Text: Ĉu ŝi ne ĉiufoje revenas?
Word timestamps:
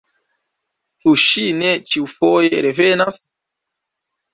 Ĉu 1.05 1.13
ŝi 1.25 1.45
ne 1.61 1.71
ĉiufoje 1.93 2.67
revenas? 2.71 3.25